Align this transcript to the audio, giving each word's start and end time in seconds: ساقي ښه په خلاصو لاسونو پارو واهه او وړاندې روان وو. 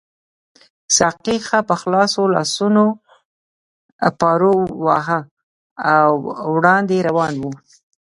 ساقي 0.97 1.35
ښه 1.47 1.59
په 1.69 1.75
خلاصو 1.81 2.23
لاسونو 2.35 2.85
پارو 4.19 4.55
واهه 4.85 5.19
او 5.97 6.11
وړاندې 6.53 6.97
روان 7.07 7.33
وو. 7.41 7.51